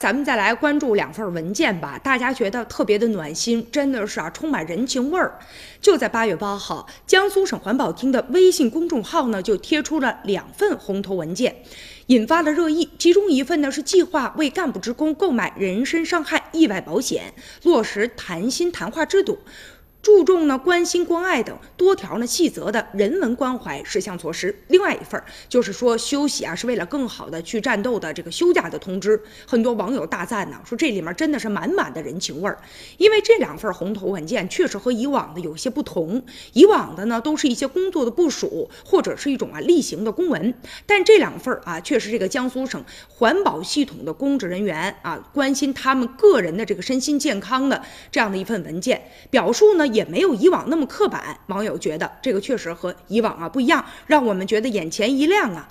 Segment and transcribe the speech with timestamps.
[0.00, 5.36] 咱们再来关注两份文件吧，大家觉得特别的暖心，真的是啊，充满人情味儿。
[5.80, 11.56] 就在八月八号，江苏省环保厅的微信公众号呢就贴出了两份红头文件，
[12.06, 12.88] 引发了热议。
[12.96, 17.34] 其中一份呢是计划为干部职工购买人身伤害意外保险，
[17.64, 19.40] 落实谈心谈话制度。
[20.00, 24.56] 注重呢关心关爱等多条呢细则的人文关怀事项措施。
[24.68, 29.20] 另外一份就是说休息啊是为了更好的去战斗的这个休假的通知。
[29.46, 32.58] 很多网友大赞呢，说这里面真的是满满的人情味儿。
[32.96, 36.22] 因为这两份红头文件确实和以往的有些不同。
[36.52, 40.54] 以往的呢都是一些工作的部署或者是一种啊例行的公文，
[40.86, 49.87] 但这两份啊却是这个江苏省环保系统的公职人员啊关心他们个人的这个身心健康的这样的一份文件，表述呢。
[49.88, 55.68] 也没有以往那么刻板，网友觉得这个确实和以往啊不一样，让我们觉得眼前一亮啊。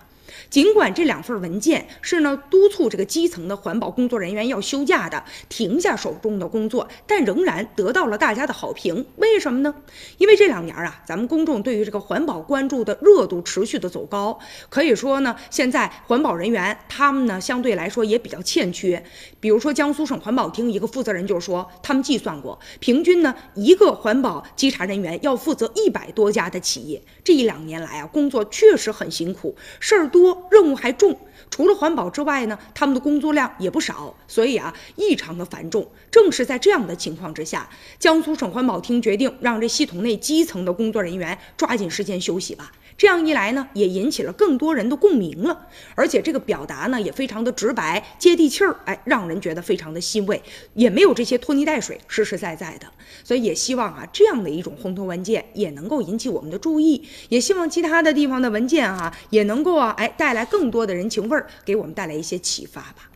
[0.49, 9.05] 尽管这两份文件是呢督促这个基层的环保工作人员要休假的，停下手中的工作，但仍然得到了大家的好评。
[9.17, 9.75] 为什么呢？
[10.17, 14.39] 因为这两年啊，咱们公众对于这个环保关注的热度持续的走高，
[14.69, 19.03] 可以说呢，现在环保人员他们呢相对来说也比较欠缺。
[19.39, 27.01] 比如说江苏省环保厅一个负责人就说，他们计算过，平均呢一个环保稽查人员要负责一百多家的企业。
[27.23, 30.36] 这一两年来啊，工作确实很辛苦，事儿多。
[30.49, 31.17] 任务还重，
[31.49, 35.87] 除了环保之外呢，他们的工作量也不少，所以啊，异常的繁重。
[36.11, 42.71] 正是在这样的情况之下，江苏省环保厅决定让这系统内基层的工作人员抓紧时间休息吧。
[42.97, 45.67] 这样一来呢，也引起了更多人的共鸣了。
[45.93, 50.41] 而且这个表达呢，也非常的直白、接地气儿，哎，让人觉得非常的欣慰，
[50.73, 52.87] 也没有这些拖泥带水，实实在在的。
[53.23, 63.09] 所以也希望啊，这样的一种红头文件也能够引起我们的注意，也希望其他的地方的文件啊，也能够啊，哎，带带来更多的人情味儿，给我们带来一些启发吧。